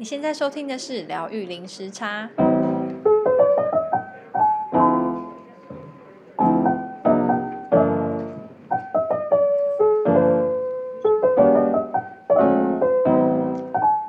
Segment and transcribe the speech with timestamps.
[0.00, 2.30] 你现在收听的是疗愈零时差。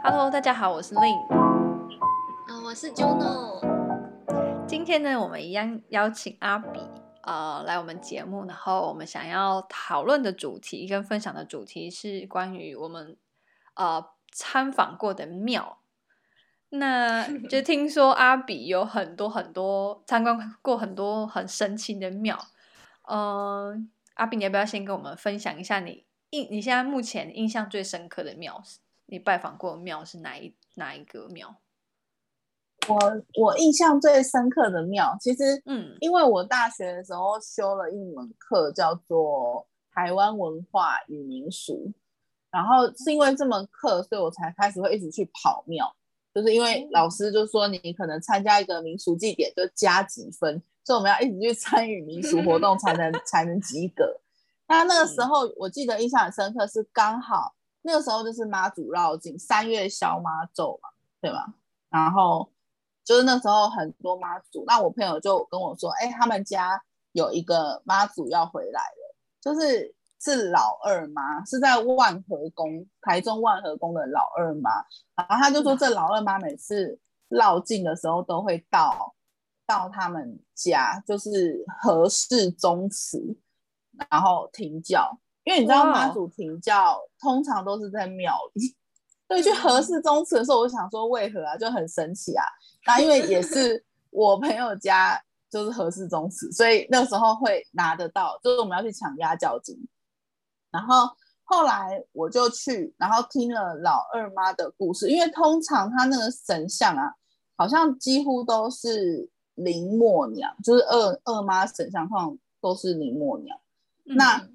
[0.01, 1.27] Hello，大家好，我是 Lin。
[2.47, 3.59] 啊，我是 Juno。
[4.65, 6.79] 今天呢，我们一样邀请阿比
[7.23, 13.17] 呃来我们节目，然后我们想要讨论的主题跟分享的主题是关于我们
[13.73, 15.79] 呃参访过的庙。
[16.73, 22.39] 那 就听说阿比有很多很多参观过很多很神奇的庙，
[23.09, 23.77] 嗯、呃，
[24.13, 28.63] 阿比你要不要先跟我们分享一下你印你现在目前印象最深刻的庙？
[29.07, 31.57] 你拜访过的庙是哪一哪一个庙？
[32.87, 32.97] 我
[33.35, 41.91] 我印象最深刻的庙，其实嗯，因为我大学的时候修了一门课叫做台湾文化与民俗，
[42.49, 45.93] 然后是因为这门课，所以我才开始会一直去跑庙。
[46.33, 54.19] 就是因为老师就说，你可能参加一个民俗祭典就加几分，所以我们要一直去参与民俗活动才能 才能及格。
[54.67, 61.53] 那那个时候我记得印象很深刻，是刚好那个时候就是妈祖绕境三月消妈咒嘛，对吧？
[61.89, 62.49] 然后
[63.03, 69.93] 就是那时候很多妈祖，那我朋友就跟我说，哎，他们家有一个妈祖要回来了，就是。
[70.23, 74.69] 是老二妈，是在万和宫，台中万和宫的老二妈。
[75.15, 79.15] 然后他就说，这老二妈每次绕境的时候都会到
[79.65, 83.35] 到他们家，就是和氏宗祠，
[84.11, 85.17] 然后停教。
[85.43, 88.75] 因为你知道妈祖停轿通常都是在庙里，
[89.27, 92.45] 所以去和氏宗祠的时候，我想说为何啊，就很神奇啊。
[92.85, 99.75] 那因为也是 我朋友家就是和氏宗祠，所以那时候会拿得到，就是我们要去抢压脚金。
[100.71, 101.09] 然后
[101.43, 107.13] 后来我就去，然后听了老二妈的故事，因为通常她那个神像啊，
[107.57, 113.59] 好像几乎都是林默娘，就是二二妈神像，通常都是林默娘。
[114.05, 114.47] 嗯、那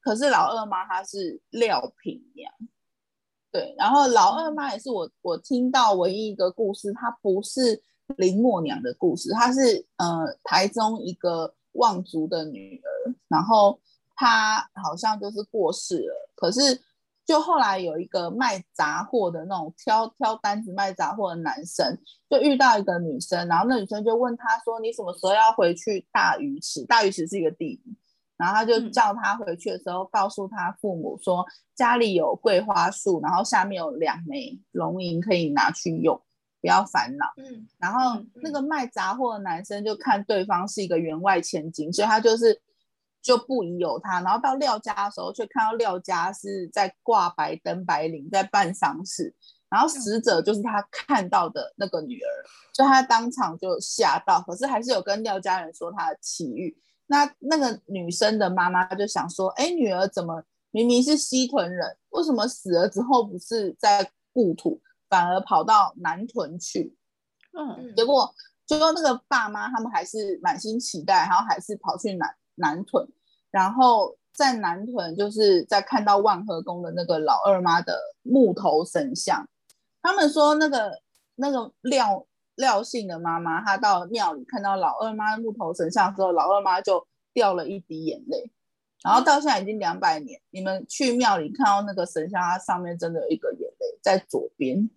[0.00, 2.50] 可是老二妈她是廖品娘，
[3.50, 7.82] 对，然后老二妈也是我我听到唯一一个故事，她不是
[8.16, 13.78] 林默娘的故事，她是呃台中一个望族的女儿，然后。
[14.22, 16.80] 他好像就是过世了，可是
[17.26, 21.98] 就后来有一个卖杂货的那种挑挑单子卖杂货的男生，
[22.30, 26.84] 就遇到一个女生，然后那女生就问他说：“你什么时候要回去大鱼池？
[26.84, 27.96] 大鱼池是一个地名。”
[28.38, 31.44] 然后他就叫他回去的时候，告诉他父母说
[31.74, 36.20] 家里有桂花树，然后下面有两枚龙银可以拿去用，
[36.60, 37.26] 不要烦恼。
[37.38, 42.60] 嗯，然后那个卖杂货的男生就看对方是一个员外千金，所以他就是。
[43.22, 49.32] 就不疑有他，然后到廖家的时候，却看到廖家是在挂白灯白领，在办丧事，
[49.70, 52.28] 然后死者就是他看到的那个女儿，
[52.72, 56.76] 所以他当场就吓到，可是还是有跟廖家人说他的奇遇。
[57.06, 66.96] 那那个女生的妈妈就想说，哎，女儿怎么明明是西屯人，为什么死了之后不是在故土，反而跑到南屯去？
[67.52, 68.34] 嗯，结果
[68.66, 72.34] 就说那个爸妈他们还是满心期待，然后还是跑去南。
[72.54, 73.08] 南屯，
[73.50, 79.48] 然后在南屯，就是在看到万和宫的那个老二妈的木头神像。
[80.02, 81.00] 他们说那个
[81.36, 82.26] 那个廖
[82.56, 88.50] 廖姓的妈妈，她到庙里看到老二妈的木头神像之后，老二妈就掉了一滴眼泪。
[89.04, 94.88] 然后到现在已经两百年，你们去庙里看到那个神像，它上面真的有一个眼泪在左边。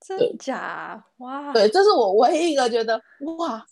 [0.00, 1.04] 真假？
[1.18, 1.52] 哇！
[1.52, 3.00] 对，这是我唯一一个觉得
[3.38, 3.64] 哇。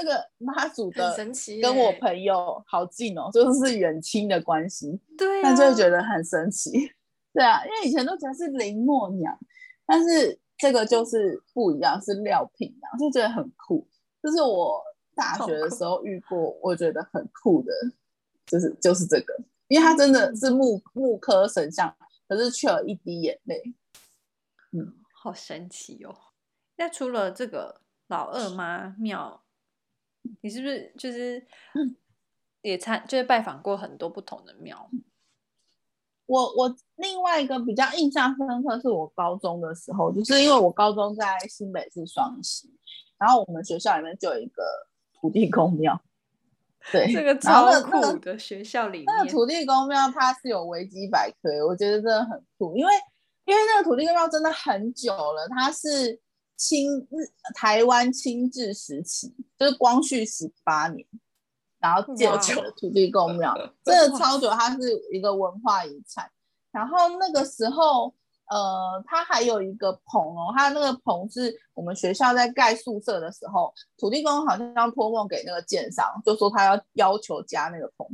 [0.00, 5.00] 那个妈祖的神奇跟我朋友好近哦，就是远亲的关系。
[5.18, 6.70] 对、啊，但就会觉得很神奇。
[7.32, 9.36] 对啊，因为以前都觉得是林默娘，
[9.84, 13.86] 但是这个就是不一样，是廖品娘，就觉得很酷。
[14.22, 14.80] 就是我
[15.16, 17.72] 大学的时候遇过，我觉得很酷的，
[18.46, 19.34] 就是就是这个，
[19.66, 21.92] 因为它真的是木木科神像，
[22.28, 23.74] 可是却有一滴眼泪。
[24.72, 26.14] 嗯，好神奇哦。
[26.76, 29.42] 那除了这个老二妈庙。
[30.40, 31.46] 你是不是就是
[32.62, 34.90] 也参就是拜访过很多不同的庙？
[36.26, 42.70] 我我另外一个比较印象深刻是我高中的时候，就是因为我高中在新北市双溪，
[43.16, 44.62] 然后我们学校里面就有一个
[45.18, 45.98] 土地公庙，
[46.92, 52.92] 对， 这个超酷的学校里面，那个土地公庙它是有维基百科，我觉得真的很酷，因为
[53.46, 56.20] 因为那个土地公庙真的很久了，它是。
[56.58, 61.06] 清日台湾清治时期，就是光绪十八年，
[61.78, 66.30] 然后建成的土地公庙， 真的超久，它是一个文化遗产。
[66.72, 68.12] 然后那个时候，
[68.50, 78.06] 呃，它还有一个棚哦，它那个棚是我们学校在盖宿舍的时候，土地公好像要托梦给那个建商，就说他要要求加那个棚。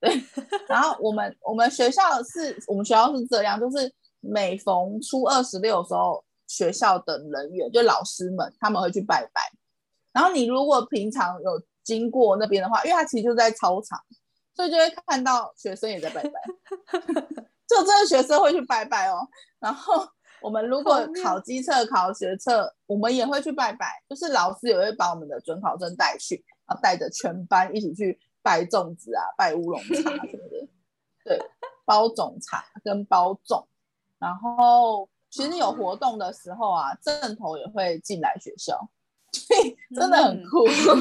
[0.00, 0.22] 对，
[0.68, 9.40] 然后我们我们学校是我们学校是这样，就是每逢初二十六的时候，学校的人员就老师们他们会去拜拜。
[10.12, 13.98] 然后你如果平常有经过那边的话，因为它其实就在操场，
[14.54, 16.30] 所以就会看到学生也在拜拜。
[17.66, 19.26] 就真的学生会去拜拜哦。
[19.58, 20.06] 然后
[20.40, 28.20] 我们如果考机测、考学测，我们也会去拜拜，就是老师也会把我们的准考证带去，然后带着全班一起去。
[28.44, 30.68] 拜粽子啊，拜乌龙茶什么的，
[31.24, 31.42] 对，
[31.86, 33.64] 包种茶跟包粽，
[34.18, 38.88] 然后其实有活动的时候啊，正头也会进来学校，
[39.48, 40.64] 对，真的很酷。
[40.68, 41.00] 嗯、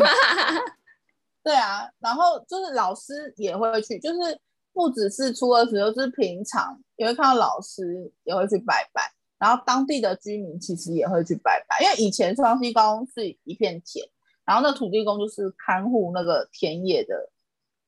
[1.44, 4.40] 对啊，然后就是老师也会去，就是
[4.74, 9.04] 不只是初二时候，就是平常也会看到老师也会去拜拜，
[9.38, 14.04] 然后当地的居民其实也会去拜拜，因为以前双溪高中是一片田，
[14.46, 17.30] 然后那土地公就是看护那个田野的。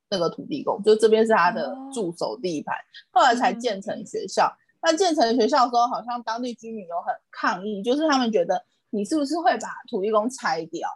[0.08, 2.76] 那个土地公，就这边是他的驻守地盘，
[3.10, 4.48] 后来才建成学校。
[4.86, 10.88] 那建成学校的时候，好像当地居民有很抗议，就是他们觉得你是不是会把土地公拆掉？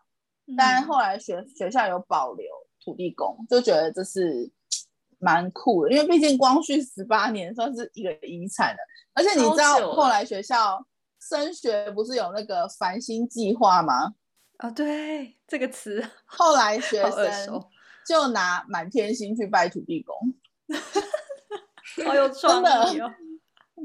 [0.57, 2.47] 但后来学学校有保留
[2.85, 4.49] 土地公，就觉得这是
[5.19, 8.79] 蛮酷的，因为毕竟光绪十八年算是一个遗产了。
[9.15, 10.87] 而且你知道后来学校
[11.21, 14.15] 升学不是有那个繁星计划吗？
[14.59, 17.61] 啊，对这个词， 后来学生。
[18.07, 20.17] 就拿满天星去拜土地公，
[22.05, 22.61] 好有创
[22.93, 23.13] 意哦！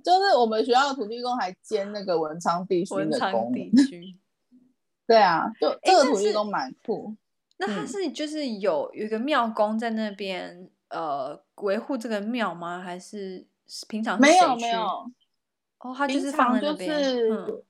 [0.06, 3.20] 就是我们学校的土地公还兼那个文昌地区的。
[5.08, 7.16] 对啊，就这个土地公蛮酷。
[7.58, 12.80] 那他是就是有有一个庙公在那边呃维护这个庙吗？
[12.80, 13.46] 还是
[13.88, 14.82] 平常没有没有？
[15.80, 17.64] 哦，他就是放在那边，就是、嗯、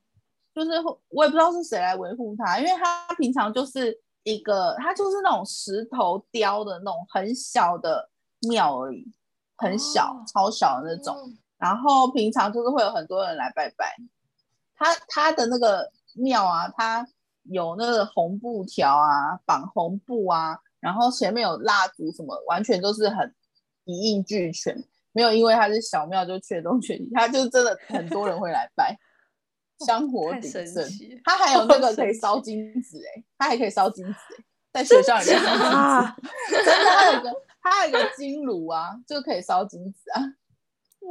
[0.53, 0.71] 就是
[1.09, 3.99] 我也不知道是谁来维护他，因为他平常就是。
[4.27, 8.09] 一个，他就是那种石头雕的那种很小的
[8.49, 9.05] 庙而已，
[9.55, 11.15] 很小，哦、超小的那种。
[11.57, 13.95] 嗯、然后平常就是会有很多人来拜拜。
[14.75, 17.07] 他他的那个庙啊，他
[17.43, 23.33] 有那个红布条啊，绑红布啊，然后前面有蜡烛什么，完全都是很
[23.85, 24.75] 一应俱全，
[25.13, 28.97] 没有因为它是小庙就缺东缺西，他就真的很多人会来拜。
[29.85, 30.89] 香火鼎盛，
[31.25, 36.21] 他还有那个可以烧金子哎，他还可以烧金子哎，在学校里面烧金子，
[36.63, 40.21] 真的，它有个它还有个金炉啊，就可以烧金子啊。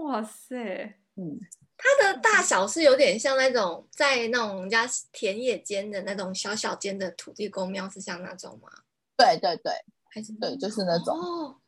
[0.03, 1.39] 哇塞，嗯，
[1.77, 8.69] 它的大小是有点像那种在那种人家田野间的那种小小间的土地公庙，是像那种吗？
[9.17, 9.73] 对对对，
[10.11, 11.17] 还是对，就是那种。
[11.17, 11.61] 哦，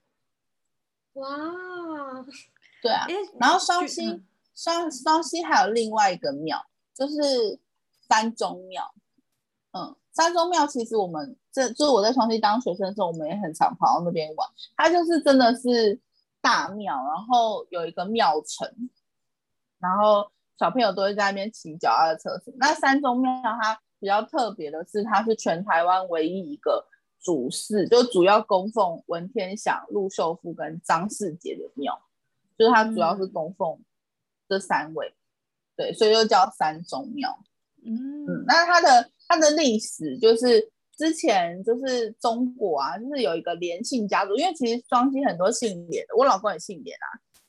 [1.14, 1.26] 哇，
[2.82, 3.06] 对啊，
[3.40, 4.22] 然后双溪
[4.54, 6.64] 双双溪还有另外一个庙。
[6.94, 7.60] 就是
[8.08, 8.94] 三中庙，
[9.72, 14.48] 嗯，三中庙其实我们这就是我在双溪当学生的时候，我们也很常跑到那边玩。
[14.78, 16.00] 它就是真的是
[16.40, 18.90] 大庙，然后有一个庙城，
[19.78, 22.40] 然后小朋友都会在那边骑脚踏车。
[22.56, 26.86] 那三中庙它比较特别的是，它是全台湾唯一一个
[27.20, 32.00] 主祀，就主要供奉文天祥、陆秀夫跟张世杰的庙，
[32.58, 33.80] 就是它主要是供奉
[34.48, 35.08] 这三位。
[35.08, 35.16] 嗯
[35.76, 37.38] 对，所以又叫三中庙。
[37.84, 47.06] 嗯，嗯，那它的它的历史就是之前就是中国啊，就是有一个连姓家族，因为其实双溪很多姓连的，我老公也姓连啊，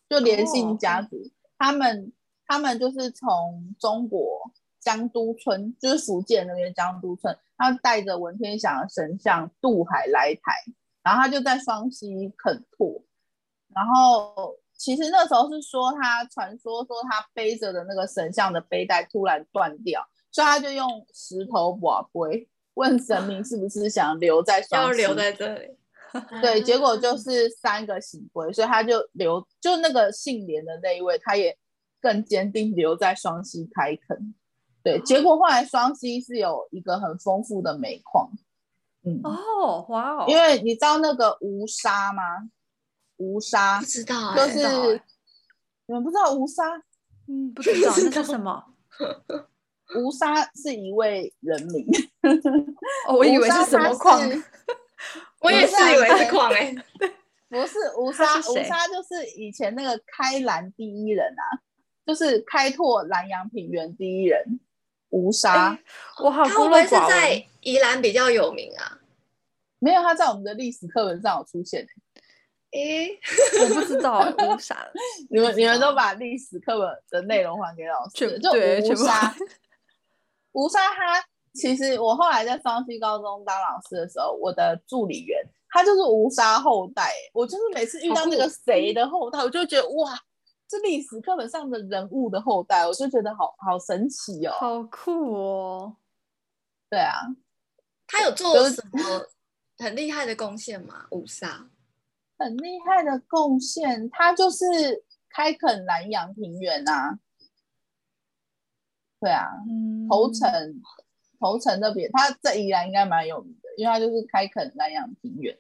[0.10, 2.12] 就连姓家族，哦、他们
[2.46, 10.54] 他们就是从中国江都村，就是福建那边江都村，他带着文天祥的神像渡海来台，
[11.02, 13.02] 然后他就在双溪垦拓，
[13.74, 14.58] 然后。
[14.80, 22.48] 其实那时候是说他传说说他背着的那个神像的背带突然断掉，所以他就用石头瓦杯
[22.78, 25.76] 问神明是不是想留在 双溪，要留在这里。
[26.42, 31.58] 对，结果就 是三个行规，所以他就留，就那个姓连的那一位，他也
[32.00, 34.34] 更坚定留在双溪开垦。
[34.84, 38.32] 对，结果后来双溪是有一个很丰富的煤矿。
[39.04, 42.24] 嗯，哦，哇哦，因为你知道那个吴沙吗？
[43.18, 45.02] 吴沙，不知道，就是
[45.88, 46.64] 你们不知道吴沙？
[47.28, 48.64] 嗯，不知道 那是什么？
[49.96, 51.86] 吴沙是一位人名，
[53.10, 54.20] 我以为是什么矿？
[55.40, 56.76] 我也是以为是矿哎，
[57.50, 61.62] 不是吴沙，吴沙就是以前那个开兰第一人啊，
[62.06, 64.60] 就是开拓南洋平原第一人，
[65.10, 65.78] 吴沙。
[66.20, 69.00] 我好，他会不会是在宜兰比较有名啊？
[69.80, 71.88] 没有，他在我们的历史课本上有出现
[72.72, 73.18] 诶，
[73.62, 74.90] 我不知道吴沙，
[75.30, 79.34] 你们你们都把历史课本的内容还给老师，就吴沙。
[80.58, 81.24] 乌沙他
[81.54, 87.12] 其实我后来在双溪高中当老师的时候，我的助理员他就是吴沙后代。
[87.34, 90.18] 我就是每次遇到那个谁的后代，我就觉得哇，
[90.68, 95.96] 这历史课本上的人物的后代，我就觉得好好神奇哦，好酷哦。
[96.90, 97.14] 对啊，
[98.08, 99.00] 他有做什么
[99.78, 101.06] 很厉害的贡献吗？
[101.12, 101.70] 乌沙。
[102.40, 104.66] 很厉害的贡献，他就是
[105.30, 107.20] 开垦南洋平原啊。
[109.20, 110.82] 对啊，嗯、头城
[111.40, 115.58] 头城那边，他在宜兰应该蛮有名的，因为他就是开垦南洋平原，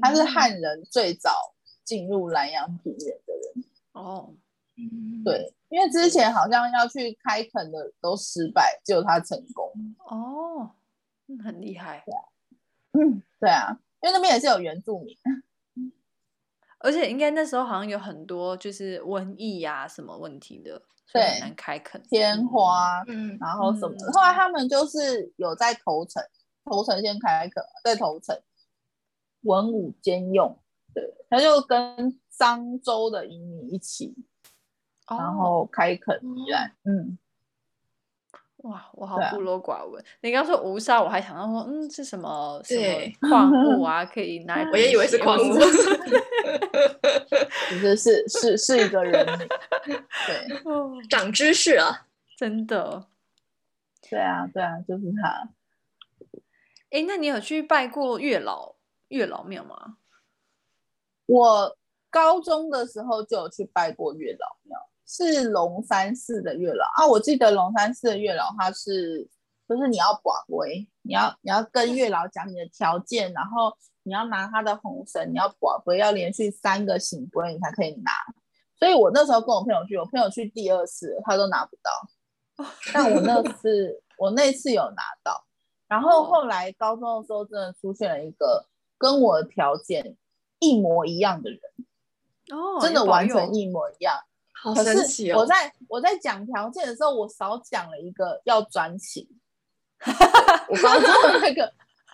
[0.00, 1.54] 他是汉人最早
[1.84, 3.64] 进入南洋平原的人。
[3.92, 4.34] 哦，
[5.24, 9.72] 对，因为之前好像要去开垦的都失败，只有他成功。
[10.06, 10.70] 哦，
[11.42, 12.02] 很厉害。
[12.06, 12.22] 对啊，
[12.92, 15.16] 嗯，对啊，因为那边也是有原住民。
[16.78, 20.80] 而且应该那时候好像有很多就是瘟疫呀、啊、什么问题的，
[21.12, 24.12] 对，很难开垦天花，嗯，然后什么、嗯。
[24.12, 26.22] 后来他们就是有在头城，
[26.64, 28.38] 头城先开垦，在头城
[29.42, 30.58] 文武兼用，
[30.94, 34.14] 对，他就跟漳州的移民一起，
[35.08, 37.18] 哦、然后开垦宜兰，嗯。
[38.62, 40.02] 哇，我好孤陋寡闻。
[40.02, 44.04] 啊、你刚说无沙，我还想到说，嗯，是什么什么矿物 啊？
[44.04, 44.62] 可以拿？
[44.70, 45.58] 我也以为是矿物。
[47.70, 49.48] 其实是是是一个人名。
[49.86, 53.06] 对，长知识了， 真的。
[54.08, 55.48] 对啊，对啊，就是他。
[56.90, 58.74] 哎，那你有去拜过月老
[59.08, 59.96] 月老庙吗？
[61.26, 61.76] 我
[62.10, 64.89] 高中的时候就有去拜过月老庙。
[65.12, 69.28] 是龙山寺的月老啊，我记得龙山寺的月老他是，
[69.68, 78.12] 就是你要跋杯，你要你要跟月老讲你的条件，然后你要拿他的红绳，你要跋杯，要连续三个圣杯你才可以拿。
[78.78, 85.44] 所以我那时候跟我朋友去，我朋友去第二次他都拿不到，但我那次我那次有拿到。
[85.88, 88.64] 然后后来高中的时候真的出现了一个
[88.96, 90.16] 跟我的条件
[90.60, 91.60] 一模一样的人，
[92.52, 94.14] 哦，真的完全一模一样。
[94.62, 95.38] 好神奇哦！
[95.38, 99.26] 我在我在讲条件的时候，我少讲了一个要专情。
[100.68, 101.72] 我刚刚那个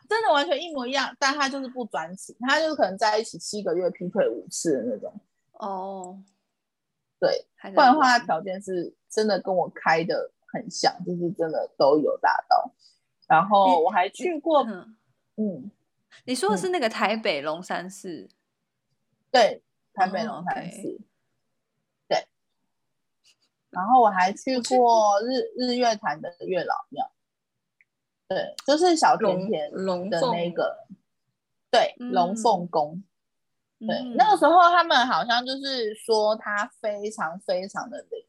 [0.09, 5.13] 真的完全一模一样，但他就是不转起，他就是可能在一起七个月劈腿五次的那种。
[5.55, 6.23] 哦，
[7.19, 12.71] 对，不然的话，他条件是真的跟我开的很像，就是真的都有达到。
[13.27, 14.97] 然后我还去过，嗯，
[15.37, 15.71] 嗯，
[16.25, 18.29] 你说的是那个台北龙山寺？
[19.33, 19.63] 对，
[19.93, 21.01] 台北龙山寺。
[23.77, 27.05] 然后我还去过日日月潭的月老庙，
[28.27, 30.87] 对，就是小甜甜龙的那个，
[31.71, 33.05] 对，龙凤宫，
[33.79, 38.25] 对、嗯，那个时候他们好像就是说他非常非常的灵，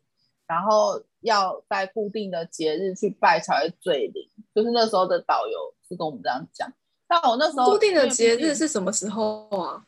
[0.48, 6.70] 然后要在固定的节日去拜才会最灵，就是那时候的导游是跟我们这样讲。
[7.08, 9.86] 但我那时候固定的节日是什么时候啊？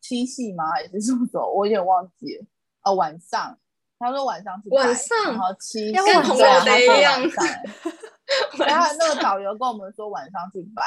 [0.00, 0.70] 七夕吗？
[0.70, 1.52] 还是什么时候？
[1.52, 2.46] 我有点忘记了。
[2.84, 3.58] 哦，晚上。
[4.02, 7.20] 他说晚上去拜，晚上然后七夕跟红楼梦一样。
[8.66, 10.82] 然后那个导游跟我们说晚上去拜，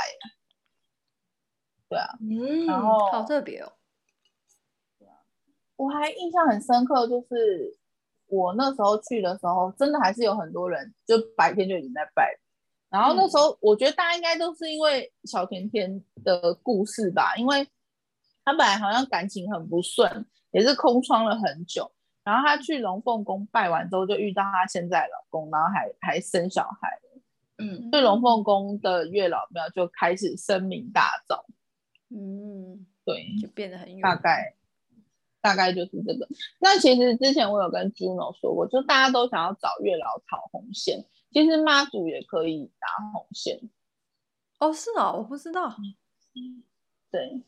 [1.87, 3.71] 对啊，嗯，然后好特别哦。
[4.99, 5.13] 对啊，
[5.75, 7.77] 我还印象很深刻，就是
[8.27, 12.35] 我那时候去的时候，真的还是有很多人，就白天就已经在拜。
[12.89, 17.67] 然后那时候我觉得大家应该都是因为小甜甜的故事吧，因为
[18.43, 21.91] 他本来好像感情很不顺，也是空窗了很久。
[22.25, 26.99] 然后她去龙凤宫拜完之后，就遇到她现在老公，然后还还生小孩。
[27.57, 31.45] 嗯，所以龙凤宫的月老庙就开始声名大噪。
[32.09, 34.55] 嗯，对，就变得很大概
[35.39, 36.27] 大概就是这个。
[36.59, 43.61] 那其实之前我有跟 Juno 说过，就大家都想要找月老讨红线，其实妈祖也可以打红线。
[44.59, 45.75] 哦，是哦，我不知道。
[47.11, 47.41] 对，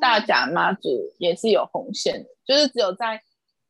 [0.00, 3.22] 大甲妈祖也是有红线的，就是只有在。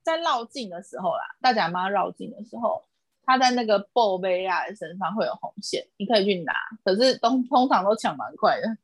[0.06, 2.84] 在绕境的时候啦，大甲妈绕境的时候，
[3.24, 6.52] 他在那个布贝啊身上会有红线，你可以去拿，
[6.84, 8.78] 可是通通常都抢蛮快的。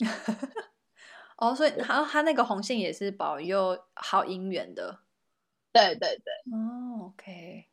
[1.38, 4.98] 哦，所以他他那个红线也是保佑好姻缘的。
[5.72, 6.32] 对对对。
[6.52, 7.64] 哦，OK。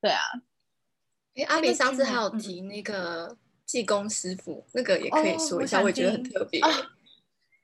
[0.00, 0.20] 对啊。
[1.34, 6.60] 哎，阿比上次还有提那个济公师傅，那个也可以说一下，哦、我，我也觉得很特别。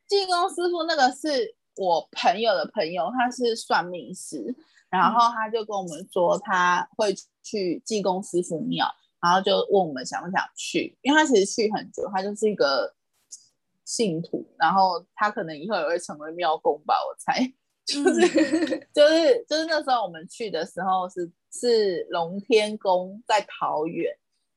[0.08, 1.54] 济公师傅那个是。
[1.76, 4.54] 我朋友的朋友，他是算命师，
[4.88, 8.86] 然后他就跟我们说他会去济公师傅庙，
[9.20, 12.94] 然后就问我们想不想去，因为他其实去很久，他就是一个
[13.84, 17.52] 信徒，然后他可能以后也会成为庙公吧，我猜。
[17.86, 18.20] 就是
[18.94, 24.10] 就是就是那时候我们去的时候是是龙天宫在桃园，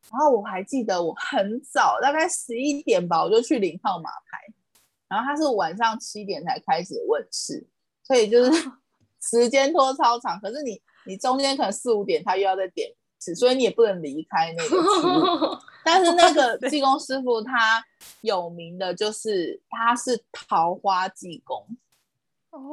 [0.09, 4.39] 然后我还记得我很早，大概十一点吧，我就去领号码牌，
[5.07, 7.67] 然后他是晚上七点才开始问世，
[8.03, 8.71] 所以就是
[9.21, 10.39] 时间拖超长。
[10.39, 15.57] 可是你你中间可能四五点他又要再点是，所以你也不能离开那个区域。
[15.83, 17.83] 但是那个济公师傅他
[18.21, 21.65] 有名的就是他是桃花济公。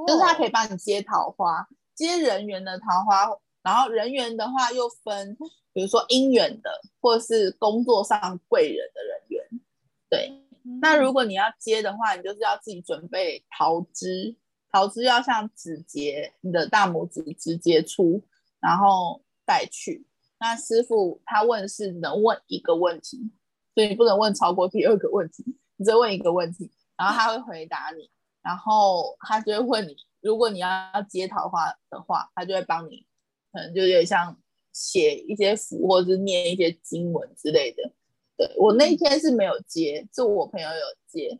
[0.07, 3.29] 就是他可以帮你接桃花，接人缘的桃花，
[3.63, 5.37] 然后人缘的话又分，
[5.75, 6.71] 比如说姻缘的，
[7.03, 9.61] 或是工作上贵人的人缘。
[10.09, 10.44] 对，
[10.81, 14.37] 那如果你要接的话，你就是要自己准备桃枝，
[14.73, 18.25] 桃枝要像指节，你的大拇指直接出，
[18.61, 20.07] 然后带去。
[20.41, 23.31] 那师傅他问是能问一个问题，
[23.75, 25.45] 所以你不能问超过第二个问题，
[25.77, 28.11] 你只问一个问题，然后他会回答你。
[28.43, 30.69] 然后他就会问你，如果你要
[31.09, 33.07] 接桃花的话，他就会帮你，
[33.51, 34.39] 可能就有点像
[34.73, 37.91] 写一些符，或者是念一些经文之类的。
[38.37, 41.39] 对，我那一天是没有接，是我朋友有接。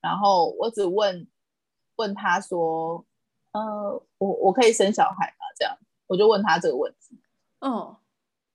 [0.00, 1.26] 然后我只问
[1.96, 3.04] 问他说，
[3.52, 5.46] 呃，我我可以生小孩吗？
[5.58, 5.74] 这样，
[6.06, 7.18] 我就问他这个问题。
[7.60, 7.96] 嗯，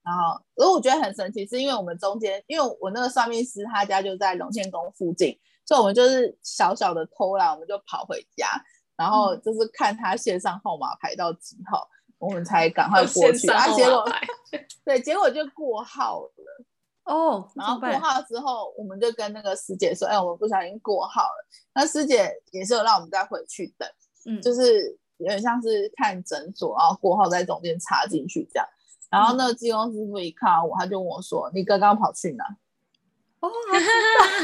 [0.03, 5.39] 然后，而我觉得很神奇，是因为我们中间，因为我那个算命师他家就在龙仙宫附近。
[5.65, 8.47] 所以我们就是小小的偷懒，我们就跑回家，
[8.95, 13.47] 然后就是看他线上号码排到几号，嗯、我们才赶快 过去。
[13.49, 14.05] 啊，结果
[14.85, 16.65] 对，结果就过号了
[17.09, 17.49] 哦。
[17.55, 23.89] 然后过号之后，我们就跟那个师姐说：“哎，我们不小心过号了。”那师姐也是有让我们再回去等，
[24.25, 28.67] 嗯，就是有点像是看诊所，然后过号在中间插进去这样。
[29.09, 32.45] 然后那个济公师傅一看到我，他就问我说：“你刚刚跑去哪？”
[33.41, 33.49] 哦，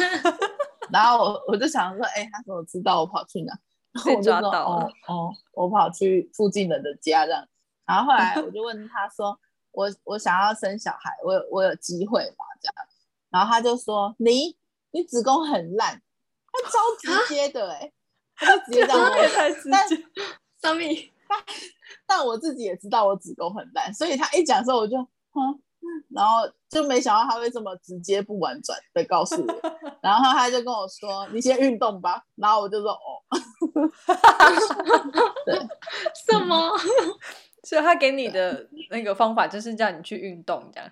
[0.89, 3.53] 然后我我就想说，哎、欸，他怎么知道我跑去哪？
[3.93, 7.45] 然后我就说，哦哦，我跑去附近人的家这样。
[7.86, 9.38] 然后后来 我就问他说，
[9.75, 12.46] 我我想要生小孩，我有我有机会嘛？
[12.62, 12.75] 这样。
[13.29, 14.58] 然后他就说，你
[14.91, 16.01] 你子宫很烂，
[16.51, 17.94] 他超直接的哎、欸，
[18.35, 19.16] 他就直接这样说。
[19.72, 19.90] 但
[20.61, 20.96] 上面，
[21.27, 21.44] 但
[22.07, 25.61] 但我自己也知道我子宫很烂，所以他一讲的时候我就，嗯。
[26.09, 29.53] 然后就没想到他会这么直接不婉转的告诉我，
[30.01, 33.22] 然后他就跟我说：“你先运动吧。”然后我就说：“哦。”
[35.46, 35.59] 对，
[36.27, 36.72] 什么？
[37.66, 40.90] 所以他给你的那个方法就是叫你去运动，这样。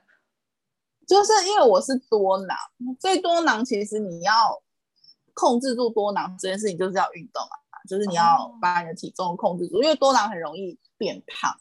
[1.08, 2.58] 就是因为我是多囊，
[3.00, 4.62] 所以多囊其实你要
[5.34, 11.56] 控制住多囊这件事情，就是要运动啊，就是你要把你的体重控制住，因为多囊很容易变胖。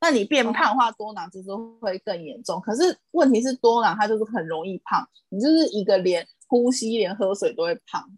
[0.00, 1.48] 那你变胖的话，多囊就是
[1.80, 2.60] 会更严重。
[2.60, 8.08] 可是问题是，多囊它就是很容易胖，你就是一个连呼吸、连喝水都会胖。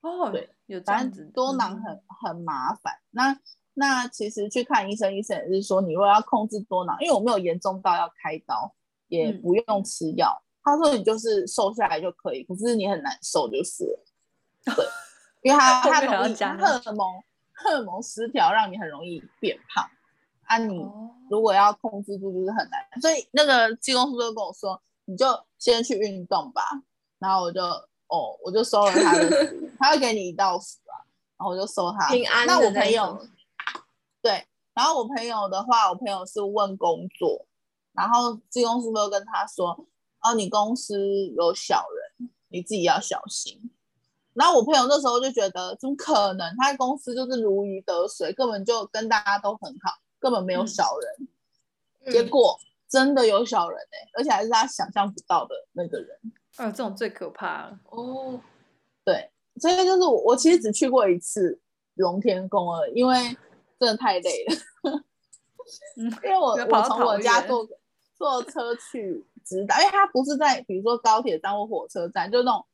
[0.00, 2.94] 哦，对，有这样子，多囊很很麻烦。
[3.10, 3.38] 那
[3.74, 8.74] 那其实去看医生，医生也是说，你如果要控制多囊，因为我没有严重到要开刀，
[9.08, 10.42] 也不用吃药。
[10.64, 14.74] 他说你就是瘦下来就可以，可是你很难受就是了。
[14.76, 14.84] 对，
[15.42, 19.88] 因为他 他容易荷尔蒙荷尔蒙失调，让你很容易变胖。
[20.48, 20.86] 那、啊、你
[21.30, 23.00] 如果要控制住，就是很难。
[23.00, 25.26] 所以那个济公师就跟我说，你就
[25.58, 26.62] 先去运动吧。
[27.18, 27.62] 然后我就
[28.08, 31.00] 哦，我就收了他的， 他会给你一道符啊。
[31.38, 32.08] 然后我就收他。
[32.10, 32.46] 平安。
[32.46, 33.18] 那我朋友，
[34.22, 37.44] 对，然后我朋友的话，我朋友是问工作，
[37.92, 39.70] 然后这公司就跟他说，
[40.22, 43.70] 哦，你公司有小人，你自己要小心。
[44.32, 46.56] 然后我朋友那时候就觉得，怎么可能？
[46.56, 50.00] 他公司就是如鱼得水，根本就跟大家都很好。
[50.22, 51.28] 根本没有小人，
[52.04, 52.56] 嗯、结果
[52.88, 56.16] 真的有小人哎、欸，而且还是他想象不到的那个人。
[56.54, 58.40] 啊，这种最可怕哦。
[59.04, 61.60] 对，所以就是我，我其实只去过一次
[61.94, 63.36] 龙天宫了，因为
[63.82, 64.54] 真的太累了。
[65.96, 67.68] 嗯、 因为我我从我家坐
[68.16, 72.64] 坐车去直达，因为它不是在比如说高铁站或火车站，就那种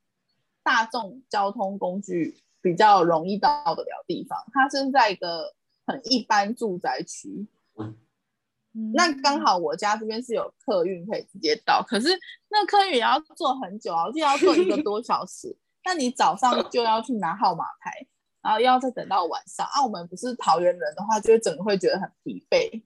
[0.63, 5.55] 大众交通工具比较容易到得了地方，它是在一个。
[5.91, 7.47] 很一般住宅区，
[7.79, 12.09] 嗯，那刚好我家这边是有客运可以直接到，可是
[12.51, 15.57] 那客运也要坐很久啊，我记得要坐一个多小时。
[15.87, 18.07] 那你早上就要去拿号码牌，
[18.43, 19.67] 然后要再等到晚上。
[19.67, 22.83] 啊，我们不是桃园人的话，就会整个会觉得很疲惫。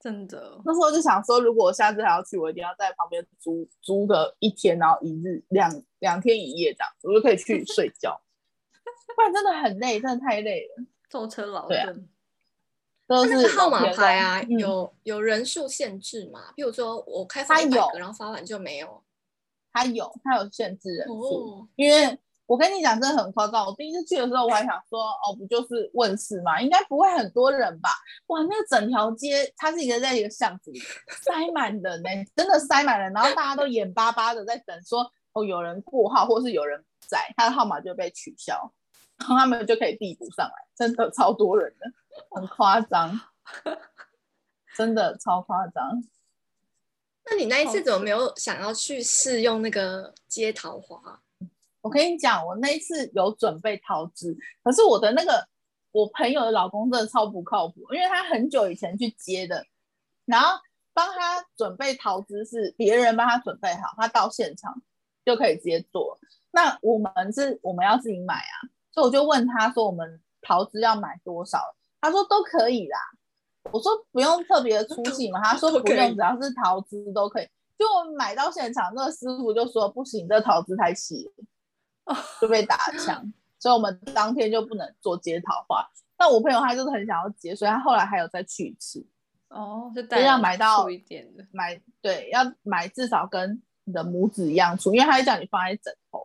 [0.00, 8.20] 真的，那时候就想说，如果我下次还要去，我一定要在旁边租租个一天，然后一日两两天一夜这样，我就可以去 睡觉。
[9.16, 12.08] 不然真的很累，真的太累了，舟车劳顿。
[13.06, 16.52] 都是号码牌啊，嗯、有有人数限制嘛？
[16.56, 19.02] 比如说我开发一百个，然后发完就没有。
[19.72, 23.64] 它有，它有限制人数，哦、因为我跟你讲，真的很夸张。
[23.64, 26.60] 我第一次去的时候，我还想说，哦，不就是问世吗？
[26.60, 27.88] 应该不会很多人吧？
[28.26, 30.78] 哇，那个整条街，它是一个在一个巷子里，
[31.08, 33.12] 塞满人呢，真的塞满人。
[33.12, 38.70] 然后大家都眼巴巴的在等，说哦，有人过号，或是有人不在，他的号码就被取消，
[39.16, 40.52] 然后他们就可以递补上来。
[40.76, 41.90] 真的超多人的，
[42.30, 43.18] 很夸张，
[44.76, 46.04] 真的超夸张。
[47.24, 51.22] 那你那一次怎么没有想要去试用那个接桃花？
[51.84, 55.46] 我跟你讲，我那一次有准备桃汁，可是我的那个
[55.92, 59.62] 我朋友的老公真的超不靠谱，因为他很久以前去接的，
[60.24, 60.58] 然后
[60.94, 64.74] 帮他准备桃汁是别人帮他准备好，他到现场
[65.26, 66.18] 就可以直接做。
[66.52, 71.58] 那我们是我们要自己买啊，所以我就问他说，我们桃汁要买多少？
[72.00, 72.98] 他说都可以啦。
[73.72, 77.48] 我说不用特别的粗细嘛，他说不用，只要是桃汁都可以。
[77.76, 77.84] 就
[78.16, 81.44] 买到现场，那个师傅就说不行，这桃枝太细了。
[82.40, 85.86] 就被打枪，所以我们当天就不能做接桃花。
[86.16, 89.06] 但我朋友他就是很想要接，所以他后来还有再去一次。
[89.48, 96.20] 哦，就要买到一点的，买对，要买至少跟你的拇指一样粗，因为他叫你放在枕头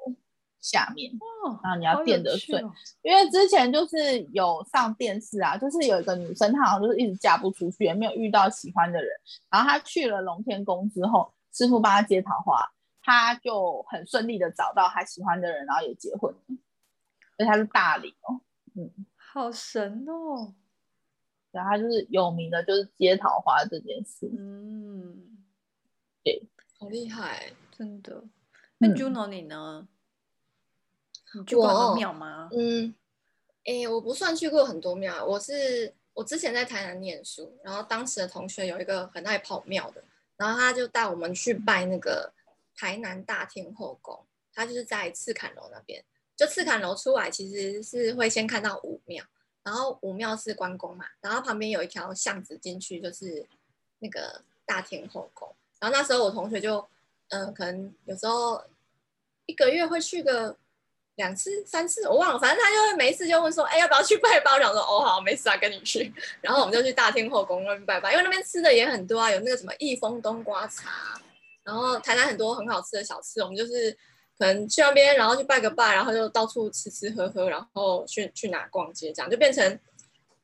[0.59, 2.59] 下面，哦、然后你要垫着睡。
[2.59, 2.71] 哦、
[3.03, 9.09] 因为之前就是有上电视啊，就是有一个女生，她好像就是一直嫁不出去，也没有遇到喜欢的人。
[9.49, 12.59] 然后她去了龙天宫之后，师傅帮她接桃花。
[13.09, 16.39] 他就很顺利的找到他喜欢的人，然后也结婚了，
[17.37, 18.41] 所以他是大理哦，
[18.75, 20.53] 嗯，好神哦，
[21.51, 25.37] 然后他就是有名的，就是接桃花这件事，嗯，
[26.23, 26.43] 对，
[26.77, 28.23] 好厉害，真的。
[28.77, 29.87] 那 Juno 你呢？
[31.33, 32.49] 嗯、你去过很多庙吗？
[32.51, 32.93] 嗯，
[33.65, 40.03] 哎、欸，我不算去过很多庙，我是我之前在台南念书，然后当时的同学有一个很爱跑庙的，
[40.37, 42.33] 然后他就带我们去拜那个。
[42.79, 46.01] 台南大天后宫，它就是在赤崁楼那边。
[46.37, 49.21] 就赤崁楼出来，其实是会先看到武庙，
[49.61, 53.45] 然后武庙是关公嘛，然后旁边有一条巷子进去就是
[53.99, 55.53] 那个大天后宫。
[55.81, 56.87] 然后那时候我同学就，
[57.27, 58.63] 嗯、可能有时候
[59.47, 60.55] 一个月会去个
[61.15, 64.51] 两次、三次，我忘了，反正他就会每一次就问说，哎，要不要去拜拜？
[64.53, 66.13] 我想说，哦，好，没事啊，跟你去。
[66.39, 71.19] 然后我们就去大天后宫那边拜拜，因为那边吃的也很多啊，有那个什么益丰冬瓜茶。
[71.63, 73.91] 然后台南很多很好吃的小吃，我们就是
[74.37, 79.79] 可能去那边，然后去拜个拜，然后就到处吃吃喝喝，然后去去哪逛街，这样就变成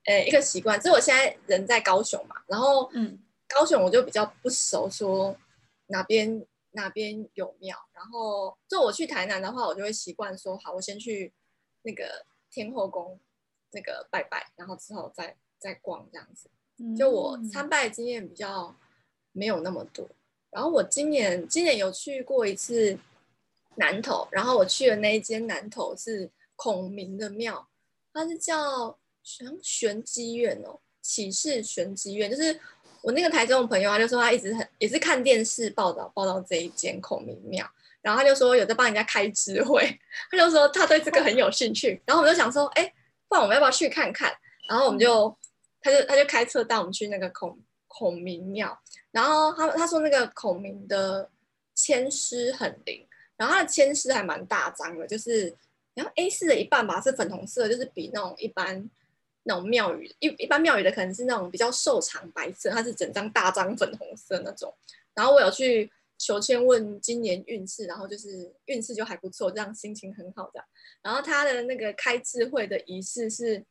[0.06, 0.80] 呃一个习惯。
[0.80, 5.36] 只是我现在人在高雄嘛，然后嗯，高雄我就比较不熟，说
[5.88, 7.78] 哪边哪边有庙。
[7.94, 11.34] 然后就我去台南的话，我就会习惯说好，我先去
[11.82, 13.20] 那个天后宫
[13.72, 16.50] 那个拜拜，然后之后再再逛这样子。
[16.98, 18.76] 就我参拜经验比较
[19.32, 20.08] 没有那么多。
[20.56, 22.98] 然后我今年今年有去过一次
[23.76, 27.68] 南投，然后我去的那一间南投是孔明的庙，
[28.14, 32.58] 它是叫玄玄机院哦，启示玄机院，就是
[33.02, 37.70] 我那个台中的朋友，他就说他一直很也是看电视报道报道这一间孔明庙，
[38.02, 40.00] 然后他就说有在帮人家开智慧，
[40.32, 42.94] 他就说他对这个很有兴趣，然后我们就想说，哎，
[43.28, 44.34] 不然我们要不要去看看？
[44.70, 45.38] 然后我们就
[45.82, 48.80] 他就他就开车带我们去那个孔孔明庙。
[49.16, 51.30] 然后他他说那个孔明的
[51.74, 55.56] 签诗很灵，然后他的签诗还蛮大张的，就是
[55.94, 58.90] 然后 A4 的一半吧是粉红色，就是比那种一般
[59.44, 64.76] 那种庙宇一一般庙宇的可能是那种比较瘦长白色，它是整张大张粉红色那种。
[65.14, 70.68] 然后我有去求签问今年运势，然后就是运势就还不错，这样心情很好这样。
[71.02, 73.64] 然后他的那个开智慧的仪式是，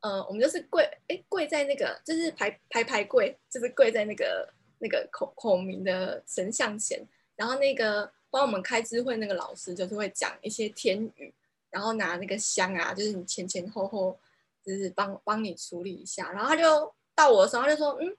[0.00, 4.52] 呃，我们就是跪哎跪在那个就是排排排跪，就是跪在那个。
[4.82, 7.00] 那个孔孔明的神像前，
[7.36, 11.32] 然后那个帮我们开智慧那个老师就是会讲一些天语，
[11.70, 14.18] 然后拿那个香啊，就是你前前后后
[14.66, 18.16] 就是帮帮你处理一下，然后他就到我的时候他就说，嗯，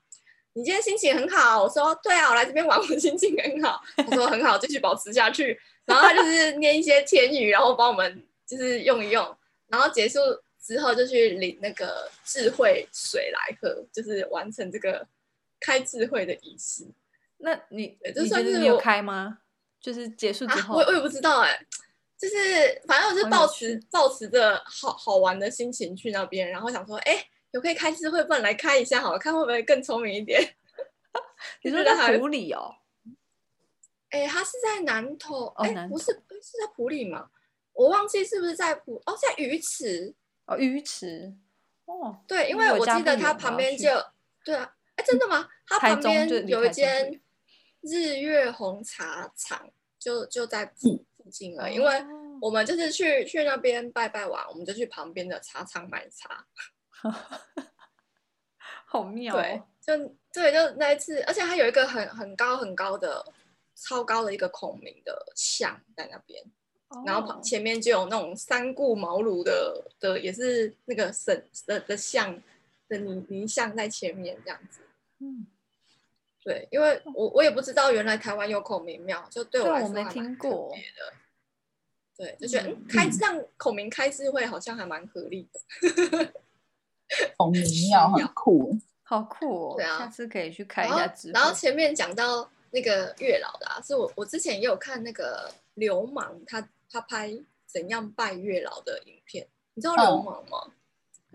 [0.54, 9.36] 你今天心情很好，我说对啊，我来这边玩，我心情很好，他说很好，继续保持下去，然后他就是念一些天语，然后帮我们就是用一用，
[9.68, 10.20] 然后结束
[10.62, 15.06] 之后就去领那个智慧水来喝，就是完成这个。
[15.64, 16.86] 开智慧的仪式，
[17.38, 19.40] 那你这算是你有开吗？
[19.80, 21.68] 就是结束之后，啊、我我也不知道哎、欸，
[22.18, 22.36] 就是
[22.88, 30.56] 反正我是抱持抱持着好好玩的心情去那边，然后想说，哎、欸，有可以开智慧，不然来开一下好了，看会不会更聪明一点。
[31.64, 32.76] 你说 在埔里哦？
[34.10, 37.30] 哎、欸，他是在南投，哎、不是，是在埔里吗？
[37.74, 40.14] 我忘记是不是在埔哦，在鱼池
[40.46, 41.34] 哦，鱼池
[41.86, 43.90] 哦，对，因为我记得他旁边就
[44.46, 44.74] 对啊。
[44.96, 45.48] 哎，真的吗？
[45.68, 47.22] 它旁边有一间
[47.82, 52.06] 日月红茶厂，就就在附附近了，因为
[52.42, 56.46] 我们就是去去那边拜拜完，我们就去旁边的茶厂买茶。
[58.86, 63.26] 好妙，对，就对，就那一次，而且它有一个很很高很高的、
[63.76, 66.44] 超高的一个孔明的像在那边，
[67.04, 72.40] 然后旁前面就有那种三顾茅庐的的，也是那个神的的像
[72.94, 74.82] 的泥泥像在前面这样子。
[75.20, 75.48] 嗯，
[76.44, 80.20] 对，因为我我也不知道原来台湾有孔明庙，就对我来说还蛮特别的。
[80.20, 80.76] 我没听过。
[82.16, 86.34] 对，就觉得、嗯、开让孔明开智慧好像还蛮合理的。
[87.38, 89.76] 孔明庙 很酷， 好酷哦！
[89.76, 91.12] 对啊，下次可以去看一下。
[91.34, 97.32] 然后前面讲到那个月老的啊，是我我之前也有看那个流氓他他拍
[97.66, 100.60] 怎样拜月老的影片，你知道流氓吗？
[100.66, 100.72] 嗯、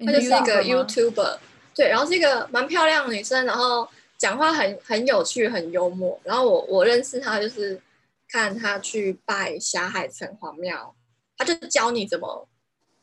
[0.05, 1.39] 他就是一个 YouTuber，
[1.75, 6.19] 对，然后是一个蛮漂亮的女生，然后讲话很很有趣，很幽默。
[6.25, 7.81] 然后我我认识她就是
[8.29, 10.95] 看她去拜霞海城隍庙，
[11.37, 12.49] 她就教你怎么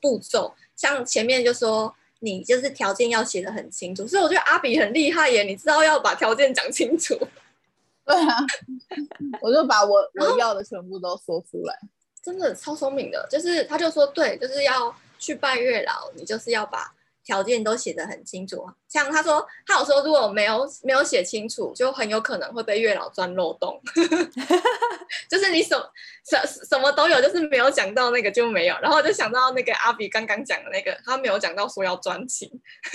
[0.01, 1.95] 步骤，像前面就说。
[2.19, 7.13] 你就是条件要写的很清楚，所以我觉得阿比很厉害耶，你知道要把条件讲清楚。
[8.03, 8.38] 对啊，
[9.41, 11.77] 我就把我我要的全部都说出来，
[12.23, 13.27] 真的超聪明的。
[13.29, 16.93] 就是他就说，对，就是要去拜月老，你就是要把。
[17.25, 23.81] 条件都写得很清楚，像他说，他有说如果没有没有写清楚，就很有可能会被月老钻漏洞。
[25.27, 25.91] 就是你什么
[26.23, 26.38] 什
[26.69, 28.77] 什么都有，就是没有讲到那个就没有。
[28.79, 32.61] 然后就想到那个阿比刚刚讲的那个，他没有讲到说要专情。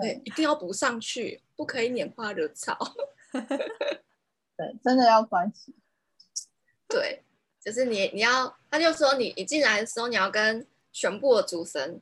[0.00, 2.78] 对，一定要补上去，不可以拈花惹草。
[4.56, 5.74] 对，真的要关系。
[6.86, 7.24] 对，
[7.60, 12.00] 就是你你要，他就说你一进来的时候，你要跟全部的主神。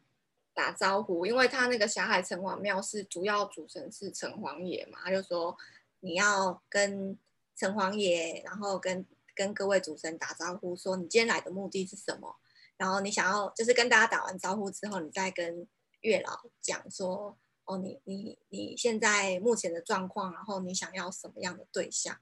[0.55, 5.57] 打招呼，因为他那个霞海城隍庙是主要主神是城隍爷嘛，他就说
[6.01, 7.17] 你要跟
[7.57, 12.35] 城隍爷，然后跟跟各位主神打招呼，说你今天来的目的是什么，
[12.77, 15.65] 然后你想要就是跟大家打完招呼之后，你再跟
[16.01, 22.19] 月老讲说，哦，你你你现在目前的状况，然后你想要什么样的对象，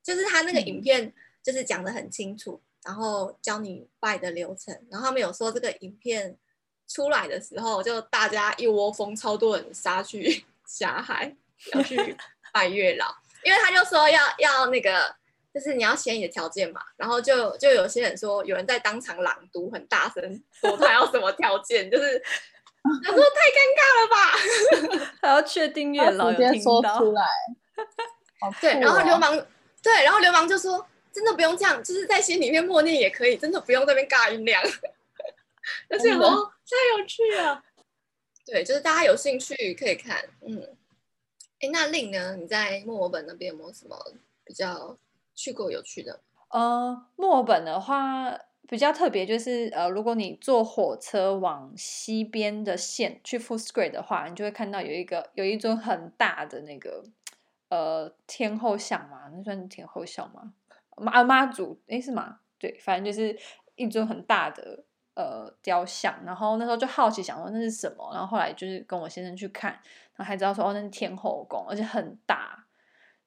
[0.00, 1.12] 就是他那个影片
[1.44, 6.36] 就是讲的很清楚，然后教你拜的流程，然后他们有说这个影片。
[6.86, 11.34] 出来的时候，就大家一窝蜂，超多人杀去 霞海，
[11.72, 12.14] 要去
[12.52, 13.06] 拜月老，
[13.42, 15.16] 因为他就说要要那个，
[15.52, 22.22] 就是你要写你的条件嘛，然后就就有些人说，有人在当场朗读，很大声说他要什么条件，就是
[23.02, 27.24] 他说太尴尬了吧， 还要确定月老有听说出来，
[28.60, 29.34] 对，然后流氓
[29.82, 34.60] 对，然后流氓就说真的不用这样，就是在心里面默念也可以，真的不用在那边尬音量。
[35.88, 37.62] 而且哦，太有趣了。
[38.44, 40.18] 对，就是大家有兴趣可以看。
[40.46, 40.76] 嗯，
[41.60, 42.36] 哎，那令呢？
[42.36, 43.96] 你在墨尔本那边有没有什么
[44.44, 44.98] 比较
[45.34, 46.20] 去过有趣的？
[46.48, 57.04] 呃，墨尔本的话比较特别，就是呃，如果你坐火车往西边的线去 Footscray 的话，你就会看到有一个有一尊很大的那个
[57.70, 60.52] 呃天后像嘛，那算是天后像吗？
[60.96, 61.80] 妈妈祖？
[61.88, 62.38] 哎，是吗？
[62.58, 63.38] 对，反正就是
[63.76, 64.84] 一尊很大的。
[65.16, 69.70] 呃，雕像，然后那时候就好奇想说那是什么，然后后来就是跟我先生去看，
[70.16, 72.66] 然后还知道说哦，那是天后宫，而且很大。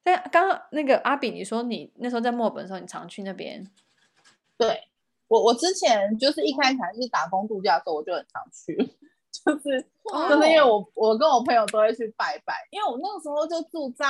[0.02, 3.66] 但刚刚那个阿比，你说你那时候在墨尔本的时候，你常去那边？
[4.58, 4.86] 对，
[5.28, 8.76] 我我之前就是一开始还是打工度假的时候，我就很常去，
[9.32, 14.04] 就是就是因为我我跟我朋友都会去拜拜，因为我那个时候就住在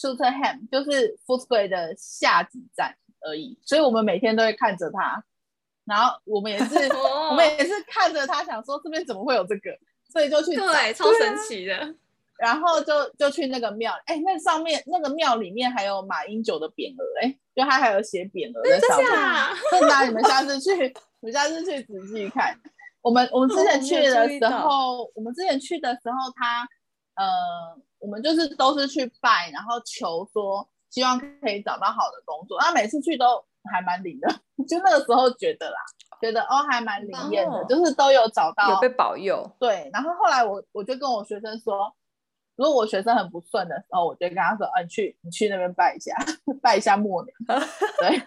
[0.00, 5.22] Cheltenham，就是 Footscray 的下几站而已，所以我们每天都会看着它。
[5.84, 6.74] 然后我们也是，
[7.30, 9.70] 我们也是看着它，想说这边怎么会有这个，
[10.10, 10.54] 所以就去。
[10.56, 11.76] 对，超神奇的。
[11.76, 11.88] 啊、
[12.40, 19.06] 然后就就去那个庙，哎，那上面那个庙里面还有马英九的匾额，哎，就他还有写匾额在上面。
[19.70, 20.04] 真的、啊？
[20.06, 20.70] 你们下次去，
[21.20, 22.58] 你们下次去仔细看。
[23.02, 26.68] 我们我们之前去的时候，我，我们之前去的时候，他
[27.16, 32.58] 呃，我们就是都是去拜，然后求说希望可以找到好的工作。
[32.60, 33.44] 那每次去都。
[33.70, 35.76] 还蛮灵的，就那个时候觉得啦，
[36.18, 39.46] 觉得哦还蛮灵验的，哦，就是都有找到有被保佑。
[39.60, 41.94] 对，然后后来我我就跟我学生说，
[42.56, 46.16] 如果我学生很不顺的时候，我就跟他说，啊，你去你去那边拜一下，
[46.62, 47.34] 拜一下末年。
[48.00, 48.18] 对，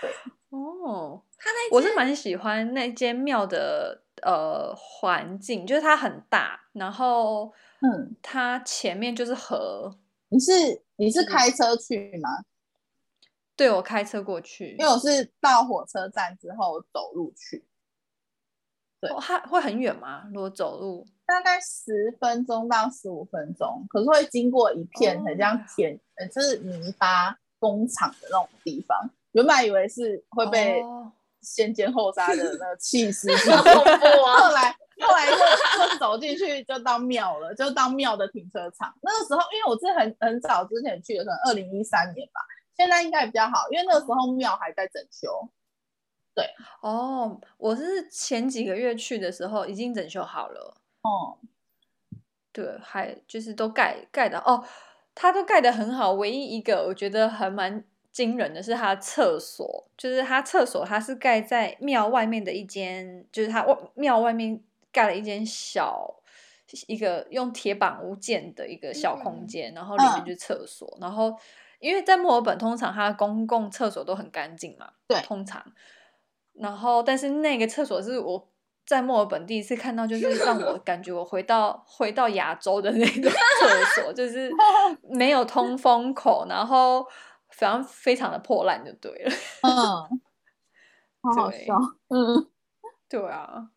[0.00, 0.10] 对，
[0.50, 9.96] 哦，他那我是蛮喜欢那间庙的呃环境，就是它很大，然后嗯，它前面就是河。
[10.30, 10.52] 你是
[10.96, 12.28] 你是开车去吗？
[13.54, 17.64] 对，我开车过去，因为我是到火车站之后走路去。
[19.00, 20.24] 对，它会很远吗？
[20.32, 29.08] 如果走路，大概十分钟到十五分钟，可是会经过一片很像田，呃、哦，就是泥巴工厂的那种地方。
[29.32, 30.82] 原本以为是会被
[31.44, 33.84] 先奸后杀的那个弃尸，后
[34.52, 38.92] 来后来就就走进去就到庙了，就到庙的停车场。
[39.02, 42.40] 那个时候，因为我是很很早之前去的，可能二零一三年吧，
[42.74, 45.48] 现在应该比较好，因为那个时候庙还在整修。
[46.34, 46.48] 对，
[46.80, 50.76] 哦，我是前几个月去的时候已经整修好了。
[51.02, 51.38] 哦，
[52.52, 54.64] 对，还就是都盖盖的哦，
[55.14, 56.12] 它都盖的很好。
[56.12, 57.84] 唯一一个我觉得还蛮。
[58.14, 66.14] 惊人的是，他的厕所就是他厕所，它是盖在庙外面的一间，就是他外庙外面盖了一间小
[66.86, 70.88] 一个用铁板屋建的一个小空间，然后里面就是厕所。
[70.98, 71.36] 嗯、然后
[71.80, 75.60] 因为在墨尔本，通常它公共厕所都很干净嘛，对，通常。
[76.52, 78.48] 然后，但是那个厕所是我
[78.86, 84.52] 在墨尔本第一次看到，就是让我感觉我回到回到亚洲的那个厕所，就是
[85.02, 87.04] 没有通风口，然后。
[87.56, 89.30] 非常非常的破烂就对了，
[89.62, 90.20] 嗯，
[91.22, 92.50] 好好笑，嗯，
[93.08, 93.70] 对啊，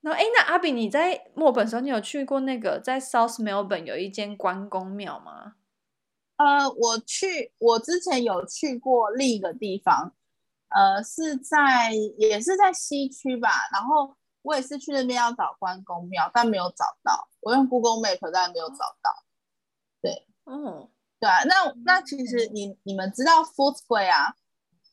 [0.00, 5.54] 那哎，那阿比你在墨尔本时候，你有去过那个在 South Melbourne 有一间关公庙吗？
[6.36, 10.12] 呃，我去，我之前有去过另一个地方，
[10.68, 19.24] 呃，是在也是在西区吧，然后我也是去那边要找关公庙，但没有找到，我用 Google Map 但没有找到，
[20.02, 20.88] 对，嗯。
[21.20, 24.36] 对啊，那那其实你你们知道 Footscray 啊，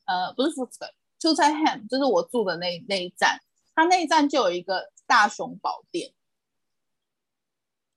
[0.06, 3.40] 呃，不是 Footscray，Cheltenham 就是我住的那那一站，
[3.76, 6.12] 它那一站就有一个大雄宝殿。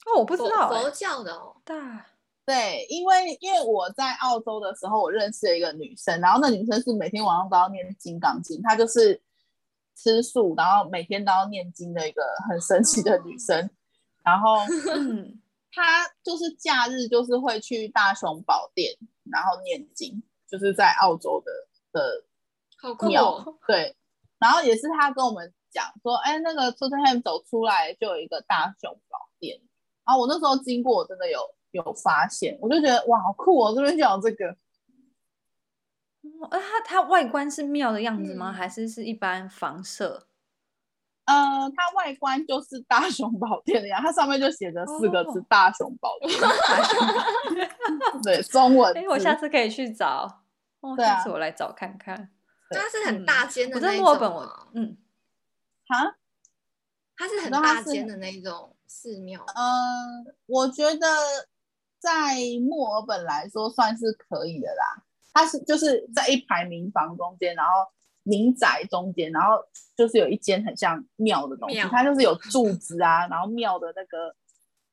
[0.05, 1.55] 哦，我不知道、欸，佛教的哦。
[1.65, 2.05] 大，
[2.45, 9.19] 对，因为因为我在澳洲的时候，我认识了一个女生，然后那女生是每天晚上都要念金刚经，她就是
[9.95, 13.69] 吃素，然后每天都要念经的一个很神奇的女生，哦、
[14.23, 14.59] 然后。
[14.95, 15.41] 嗯
[15.81, 18.93] 他就是假日，就是会去大雄宝殿，
[19.31, 21.51] 然后念经，就是在澳洲的
[21.93, 22.25] 的
[23.07, 23.57] 庙。
[23.65, 23.95] 对，
[24.37, 29.61] 然后也是他跟我们讲说，哎，那个 Tottenham 走出来就有一个大雄宝殿，
[30.05, 31.39] 然后我那时候经过，我真的有
[31.71, 34.57] 有发现，我就觉得哇，好酷哦，这边就有这个。
[36.49, 38.51] 啊，它它外观是庙的样子吗？
[38.51, 40.27] 嗯、还是是一般房舍？
[41.29, 46.33] 呃，它外观就是大雄宝殿的呀，它上面就写着四个字“大雄宝殿”。
[48.23, 48.97] 对，中文。
[48.97, 50.41] 哎，我下次可以去找。
[50.79, 52.31] 哦，下次我来找看看。
[52.71, 53.89] 它是很大间的那种。
[53.89, 54.97] 我在墨尔本，我嗯，
[55.87, 56.15] 哈，
[57.15, 59.45] 它是很大间的那种寺庙。
[59.55, 61.07] 嗯，我觉得
[61.99, 62.37] 在
[62.67, 65.03] 墨尔本来说算是可以的啦。
[65.31, 67.71] 它是就是在一排民房中间，然后。
[68.29, 69.57] 民宅中间，然后
[69.97, 74.35] 就是有一间很像庙的东西，它就是有柱子啊，然后庙的那个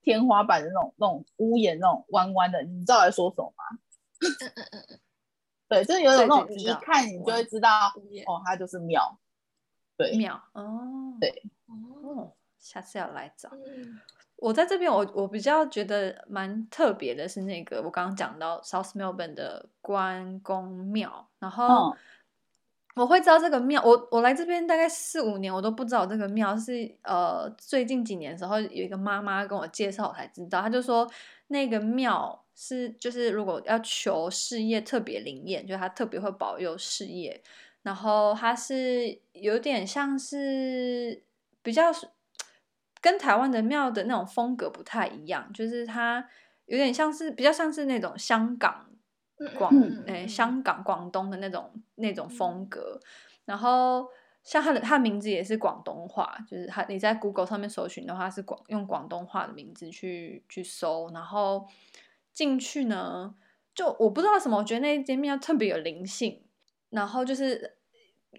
[0.03, 3.65] 天花板的那种那种屋檐那种弯弯的，你知道我在说什么吗？
[4.23, 5.01] 嗯嗯嗯嗯，
[5.69, 7.89] 对，就是有种那种一看你就会知道，
[8.27, 9.19] 哦，它就是庙，
[9.99, 11.43] 对，庙哦，对。
[11.67, 13.51] 哦，下次要来找。
[14.37, 21.95] 我在这边，我我比较觉得蛮特别的是那个我刚刚讲到 South Melbourne 的关公庙，然后。
[22.97, 30.63] 我会知道这个庙，我我来这边大概四五年，我都不知道这个庙是呃最近几年的时候有一个妈妈跟我介绍，我才知道。
[30.63, 31.07] 她就说
[31.49, 37.43] 那个庙是就是如果要求事业特别灵验，就她特别会保佑事业。
[37.83, 41.23] 然后它是有点像是
[41.63, 41.93] 比较
[43.03, 46.27] 跟台湾的庙的那种风格不太一样，就是它
[46.65, 48.86] 有点像是比较像是那种香港。
[49.59, 49.71] 广
[50.07, 53.01] 诶、欸，香港、广东的那种那种风格，
[53.45, 54.09] 然后
[54.43, 61.67] 像他的他的名字也是广东话，就是他你在 Google 上面搜寻的话是广用广东话的名字去去搜，然后
[62.33, 63.35] 进去呢，
[63.75, 66.43] 就我不知道什么，我觉得那间庙特别有灵性，
[66.91, 67.77] 然后就是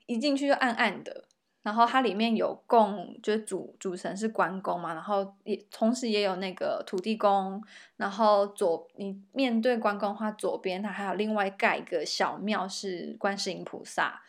[0.07, 1.26] 一进去就暗暗的。
[1.67, 7.61] 然后它里面有供，就是主主神是关公嘛，然后也同时也有那个土地公，
[7.97, 14.21] 然后左你面对关公的话，左边它还有另外盖一个小庙是观世音菩萨，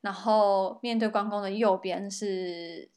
[0.00, 2.88] 然后面对关公的右边是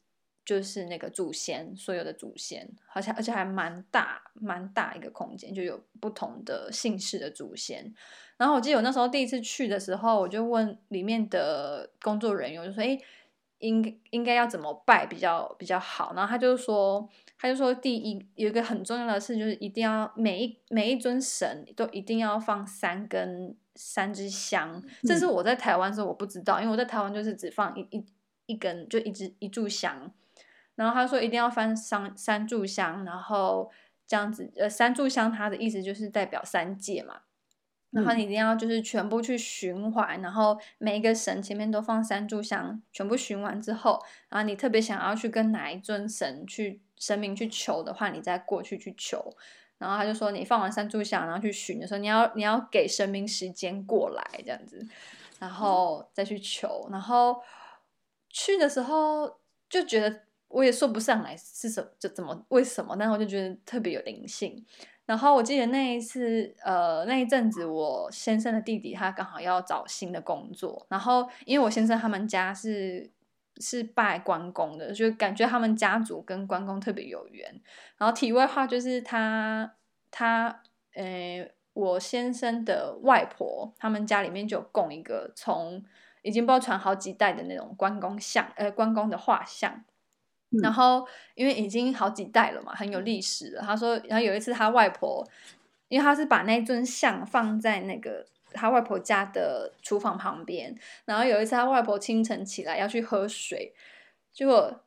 [0.46, 7.92] 就是那个祖先，所有的祖先，而且而且还蛮大蛮大一个空间，就有不同的姓氏的祖先。
[8.38, 12.98] 然后我记得我那时候第一次去的时候，我就问里面的工作人员，我就说：“哎。”
[13.60, 16.12] 应应该要怎么拜比较比较好？
[16.14, 17.08] 然后他就说，
[17.38, 24.82] 他就说，第一有一个很重要的事，就是一定要每一每一尊神都一定要放三根三支香。
[25.04, 28.04] 这是我在台湾时候我不知道，因为我在台湾就是只放一一
[28.46, 30.12] 一根就一支一炷香。
[30.74, 33.70] 然后他说一定要放三三炷香，然后
[34.06, 37.20] 这样子呃三炷香，它的意思就是代表三界嘛。
[37.90, 49.36] 然后你一定要就是全部去循环，然后每一个神前面都放三炷香，全部循完之后，然后你特别想要去跟哪一尊神去神明去求的话，你再过去去求。
[49.78, 54.86] 然后他就说，你放完三炷香，然后去寻的时候，你要你要给神明时间过来这样子，
[55.38, 56.86] 然后再去求。
[56.92, 57.40] 然后
[58.28, 64.62] 去的时候就觉得我也说不上来是什么，就怎么为什么，但是我就觉得特别有灵性。
[65.10, 73.10] 然后我记得那一次，呃，那一阵子我先生的弟弟他刚好要找新的工作，然后因为我先生他们家是
[73.56, 77.60] 是拜关公的，就感觉他们家族跟关公特别有缘。
[77.98, 79.74] 然后题外话就是他
[80.12, 80.62] 他，
[80.94, 85.82] 呃，我先生的外婆他们家里面就供一个从
[86.22, 89.82] 已经不知道传好几代的那种关公像，呃，关公的画像。
[90.62, 93.62] 然后，因为已经好几代了嘛，很有历史了。
[93.62, 95.24] 他说，然后有一次他外婆，
[95.86, 100.76] 因为他是把那尊像放在那个他外婆家的厨房旁边。
[101.04, 103.72] 然后有一次他外婆清晨起来要去喝水，
[104.32, 104.80] 结果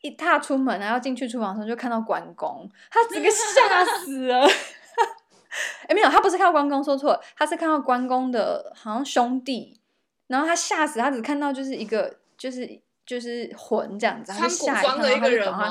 [0.00, 4.46] 一踏出门，然后进去厨房的时候就看到关公，他整个吓死了。
[5.88, 9.80] 哎，没有，他不是看到关公，说错了，他是看到关公的好像兄弟。
[10.28, 12.80] 然后他吓死，他只看到就是一个就是。
[13.08, 15.66] 就是魂这样子，他就吓一跳，然后他就赶快，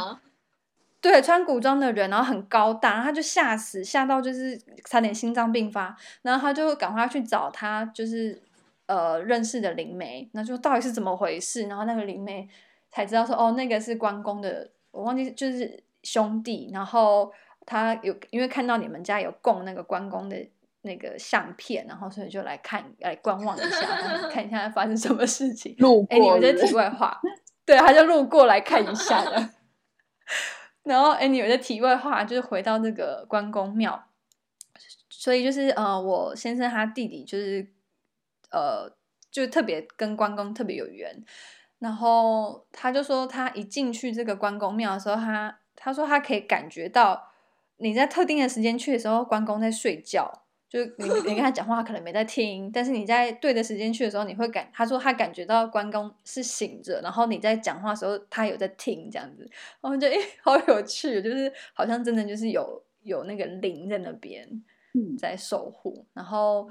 [0.99, 8.41] 对，穿古装的人，然后很高大，然后他就吓死，吓到就是差点心脏病发，然后他就赶快去找他就是
[8.87, 11.67] 呃认识的灵媒，那就到底是怎么回事？
[11.67, 12.49] 然后那个灵媒
[12.89, 17.31] 才知道说，哦，那个是关公的，我忘记就是兄弟，然后
[17.67, 20.35] 他有因为看到你们家有供那个关公的。
[20.87, 25.75] 那个相片，然后所以就来看，来观望一下，看一下发生什么事情。
[25.77, 27.21] 路过，哎，你们这题外话，
[27.65, 29.49] 对，他就路过来看一下的。
[30.83, 34.05] 然后，哎，你们在题外话，就是回到那个关公庙，
[35.09, 37.73] 所以就是呃，我先生他弟弟就是
[38.51, 38.89] 呃，
[39.29, 41.23] 就特别跟关公特别有缘。
[41.79, 47.31] 然后他就说，他一进去这个关公庙的时候，他他说他可以感觉到
[47.77, 50.46] 你在特定的时间去的时候，关公在睡觉。
[50.69, 59.49] 就你你跟他讲话，他可能没在听，但是你在对的时间去的时候，你会感他说他感觉到关公是醒着，然后你在讲话的时候，他有在听这样子，
[59.79, 64.61] 然后就诶好有趣，就是好像真的就是有有那个灵在那边
[65.17, 66.67] 在守护，然后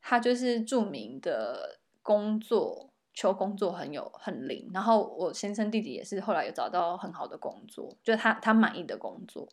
[0.00, 9.48] 他就是著名的工作求工作很有很灵，然后我先生弟弟也是后来有找到很好的工作，就是他他满意的工作，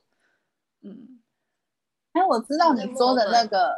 [0.82, 1.23] 嗯。
[2.14, 3.78] 哎，我知道你说的那个，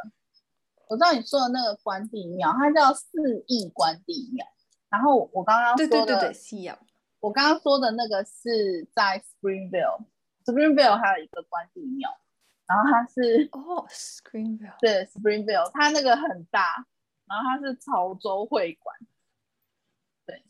[0.88, 4.46] 我知道你说的那个关帝庙，它叫四义关帝庙。
[4.88, 6.78] 然后我刚刚说的，对对对对，
[7.20, 12.08] 我刚刚说的那个是在 Springville，Springville 还有一个关帝庙，
[12.66, 16.86] 然后它是哦，Springville， 对，Springville，它那个很大，
[17.26, 18.96] 然后它是潮州会馆，
[20.24, 20.44] 对。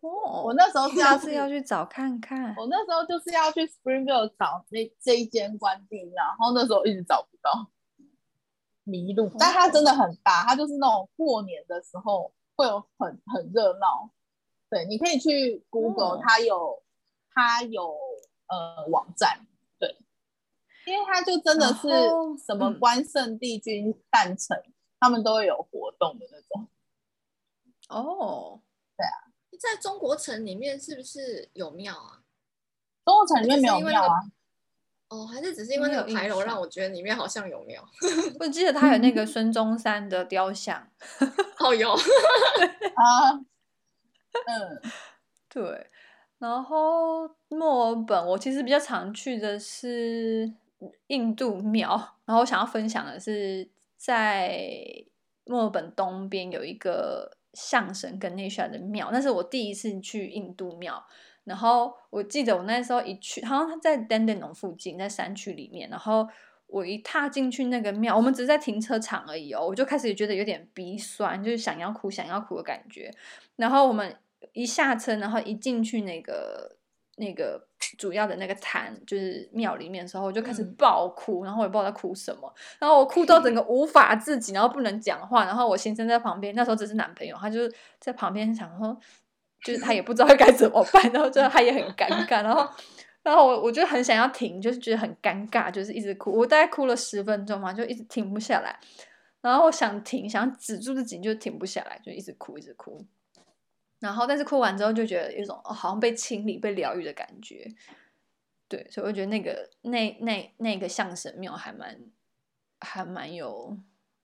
[0.00, 2.54] 哦，我那时候是要是要去找看看。
[2.56, 7.70] 我那时候就是要去 Springville 找那这一间关帝，然后那时候一直找不到，
[8.84, 9.30] 迷路。
[9.38, 14.10] 但它真的很大，它就是那种过年的时候会有很很热闹。
[14.68, 16.82] 对，你可以去 Google，它有
[17.34, 17.96] 它有
[18.46, 19.46] 呃网站，
[19.78, 19.96] 对，
[20.86, 21.88] 因为它就真的是
[22.46, 26.68] 什么关圣帝君诞辰，嗯、他们都会有活动的那种。
[27.88, 28.60] 哦，
[28.96, 29.29] 对啊。
[29.60, 32.22] 在中国城里面是不是有庙啊？
[33.04, 34.14] 中国城里面没有庙啊？
[35.08, 37.86] 哦，还是只是因为那个牌楼让我觉得里面好像有庙。
[38.40, 40.88] 我记得他有那个 孙中山的雕像。
[41.60, 43.32] 哦，有啊。
[44.46, 44.80] 嗯，
[45.50, 45.90] 对。
[46.38, 50.50] 然后墨尔本，我其实比较常去的是
[51.08, 52.16] 印度庙。
[52.24, 55.04] 然后我想要分享的是，在
[55.44, 57.36] 墨尔本东边有一个。
[57.52, 61.04] 象神跟内需的庙，那是我第一次去印度庙。
[61.44, 65.88] 然后我记得我那时候一去，好像他在 Dandenong 附近，在山区里面。
[65.90, 66.28] 然后
[66.66, 73.10] 我一踏进去那个庙，我们只是在停车场而已哦，我就开始觉得有点鼻酸，就是想要哭、想要哭的感觉。
[73.56, 74.16] 然后我们
[74.52, 76.76] 一下车，然后一进去那个。
[77.16, 77.66] 那个
[77.96, 87.60] 主要的那个坛，就是庙里面的时候，我就开始爆哭，嗯、然后我也不知道在哭什么，然后我哭到整个 无法自己，然后不能讲话，然后我先生在旁边，那时候只是男朋友，他就
[87.98, 88.96] 在旁边想说，
[89.64, 92.68] 就是他也不知道该怎么办，然后就他也很尴尬，然后
[93.22, 98.78] 然后我我就很想要停，就是觉得很尴尬，就是一直哭，我大概哭了十分钟嘛，就一直停不下来，
[99.42, 103.04] 然后我想停，想止住自己，就停不下来，就一直哭，一直哭。
[104.00, 107.72] 然后，但是哭完之后就觉得有一种哦，好像被清理、被疗愈的感觉。
[108.66, 112.00] 对，所以我觉得那个那那那个象神庙还蛮
[112.80, 113.76] 还蛮有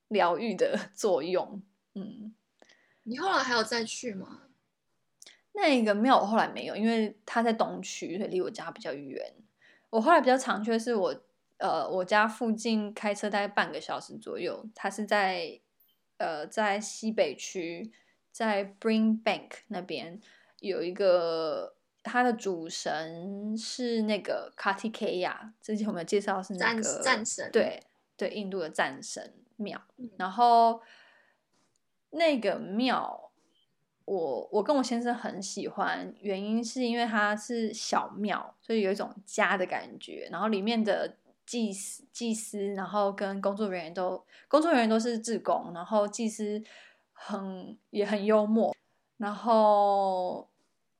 [0.08, 1.62] 疗愈的 作用。
[1.94, 2.34] 嗯，
[3.02, 4.42] 你后来还有再去吗？
[5.52, 9.34] 那个庙我后来没有，因为它在东区，所以离我家比较远。
[9.90, 11.22] 我后来比较常去的是我
[11.58, 14.68] 呃我家附近，开车大概半个小时左右。
[14.74, 15.60] 它是在
[16.18, 17.90] 呃在西北区，
[18.36, 20.20] 在 Bring Bank 那边
[20.60, 27.82] 有一个，它的主神是那个 Kartikeya，之前我们介绍是那个战神，对
[28.14, 29.80] 对，印度的战神庙。
[29.96, 30.82] 嗯、然后
[32.10, 33.22] 那个庙。
[34.04, 40.28] 我我跟我先生很喜欢，原因是因为它是小庙，所以有一种家的感觉。
[40.30, 46.62] 然后里面的祭司、祭司，然后跟工作人员都工作人员都是志工，然后祭司
[47.16, 48.74] 很也很幽默。
[49.16, 50.48] 然后，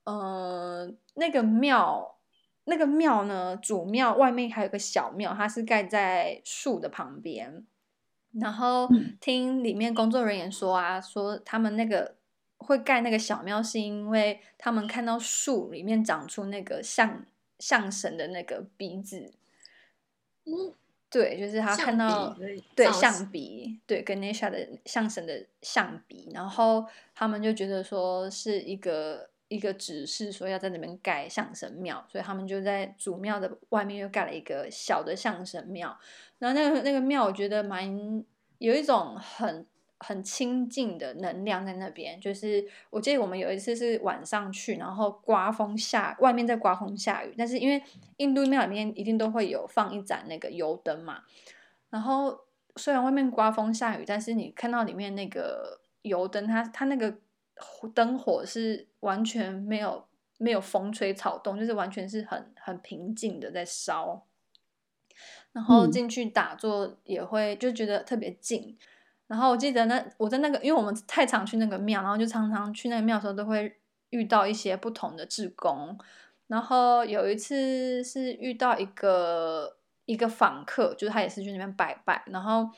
[0.05, 2.19] 嗯、呃，那个庙
[2.65, 7.65] 那个庙呢，主庙外面还有个小庙，它是盖在树的旁边。
[8.33, 8.89] 然后
[9.21, 12.17] 听里面工作人员说啊，说他们那个。
[12.59, 17.27] 会盖那个小庙，是因为他们看到树里面长出那个象
[17.59, 19.35] 象神的那个鼻子。
[20.47, 20.73] 嗯，
[21.11, 22.37] 对，就是他看到
[22.75, 26.85] 对象鼻，对 Ganesha 的象神的象鼻，然后
[27.15, 35.97] 他们就觉得说是一个一个指示，说要在那边盖象神庙，所以他们就在主庙的外面又盖了一个小的象神庙。
[36.39, 38.25] 然后那个那个庙，我觉得蛮
[38.59, 39.67] 有一种很。
[39.99, 47.83] 很清静的能量在那边，就是我记得我们有一次是晚上去，然后刮风下，外面在刮风下雨，但是因为
[48.19, 51.23] 印度庙里面一定都会有放一盏那个油灯嘛，
[51.89, 52.41] 然后
[52.77, 57.17] 虽然外面刮风下雨，但是你看到里面那个油灯，它它那个
[57.95, 64.27] 灯火是完全没有没有风吹草动，就是完全是很很平静的在烧，
[65.53, 68.77] 然后进去打坐也会就觉得特别静。
[69.29, 73.77] 然后我记得那我在那个，因为我们太常去那个庙，然后就常常去那个庙的时候都会
[74.11, 75.99] 遇到一些不同的志工。
[76.47, 82.71] 然后有一次是遇到一个一个访客，就是他也是去那边拜拜，然后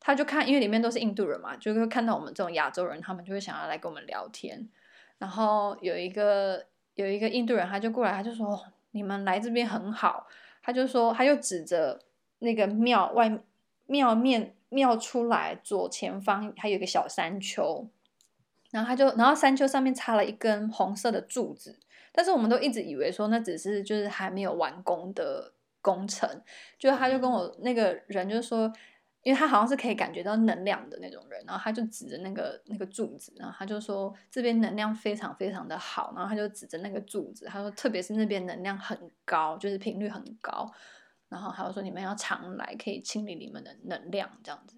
[0.00, 4.66] 他就看，因为里面都是印度人嘛，就会看到我们这种亚洲人，他们就会想要来跟我们聊天。
[5.18, 8.58] 然后有一个有一个印度人，他就过来，他就说
[8.92, 10.26] ：“你们来这边很好。”
[10.64, 12.00] 他就说，他就指着
[12.38, 13.38] 那个庙外
[13.84, 14.54] 庙面。
[14.70, 17.86] 庙出来左前方还有一个小山丘，
[18.70, 21.78] 然后他就，然后山丘上面插了一根红色的柱子，
[22.12, 25.52] 但是我们都一直以为说那只是就是还没有完工的
[25.82, 26.42] 工程，
[26.78, 28.72] 就他就跟我那个人就说，
[29.22, 40.70] 因为他好像是可以感觉到能量的那种人，然后他就指着那个那个柱子，然后他就说这边能量非常非常的好，然后他就指着那个柱子，他说特别是那边能量很高，就是频率很高。
[41.30, 44.76] 然后还有说你们要常来，可以清理你们的能量，这样子，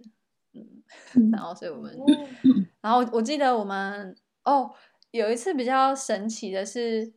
[0.53, 1.99] 嗯，然后所以我们，
[2.81, 4.71] 然后我记得我们哦，
[5.11, 7.13] 有一次比较神奇的是，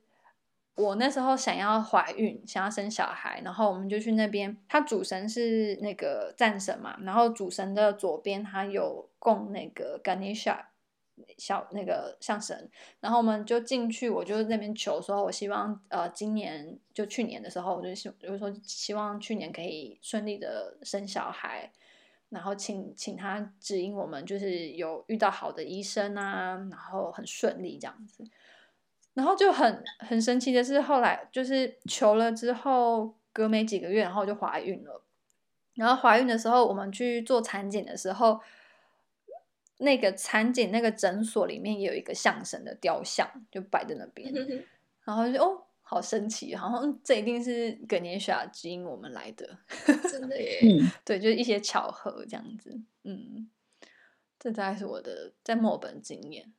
[0.75, 10.65] 我那时候想要怀孕，想要生小孩，然后我们就去那边，他主神是那个战神嘛，然后主神的左边他有供那个 Ganesha。
[11.37, 21.71] 小那个象神，然后我们就进去，我就那边求说，我希望呃今年就去年的时候，我就希就是说希望去年可以顺利的生小孩，
[22.29, 28.23] 然后请请他指引我们，就是有遇到好的医生啊，然后很顺利这样子，
[29.13, 35.01] 然后就很很神奇的是后来就是求了之后，隔没几个月，然后就怀孕了，
[35.75, 38.41] 然后怀孕的时候我们去做产检的时候。
[39.77, 44.33] 那个产检那个诊所里面也有一个相声的雕像，就摆在那边，
[45.03, 49.57] 然后就哦，好神奇，好像这一定是 Ganesha 指引我们来的，
[50.09, 50.61] 真的耶，
[51.03, 53.49] 对，就是一些巧合这样子，嗯，
[54.39, 56.53] 这大概是我的在墨尔本经验。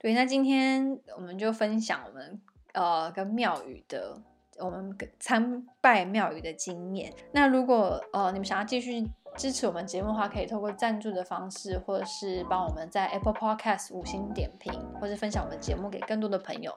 [0.00, 4.20] 对，那今天我们就分享我们呃跟庙宇的，
[4.58, 7.14] 我们参拜庙宇的经验。
[7.32, 9.08] 那如果呃你们想要继续。
[9.36, 16.72] 支持我们节目的话，可以透过赞助的方式，或者是帮我们在 Apple Podcast 五星点评，或是分享我们节目给更多的朋友。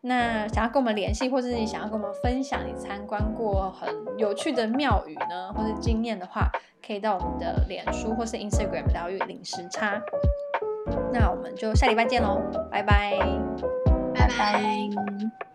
[0.00, 6.50] 那想要跟我们联系，或是你想要跟我们分享你参观过很有趣的庙宇呢，或是经验的话，
[6.84, 10.00] 可以到我们的脸书或是 Instagram 疗愈零时差。
[11.12, 13.18] 那我们就下礼拜见喽，拜拜，
[14.14, 15.45] 拜拜。